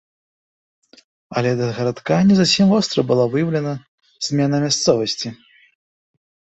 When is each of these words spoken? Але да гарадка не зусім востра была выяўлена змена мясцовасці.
Але 1.41 1.51
да 1.59 1.67
гарадка 1.75 2.15
не 2.31 2.35
зусім 2.41 2.65
востра 2.73 3.05
была 3.13 3.23
выяўлена 3.37 3.73
змена 4.31 4.57
мясцовасці. 4.69 5.27